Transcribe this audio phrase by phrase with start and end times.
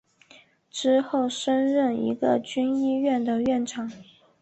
[0.71, 3.91] 之后升任一个军医院的院长。